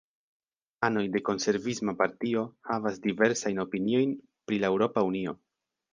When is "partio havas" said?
2.01-2.99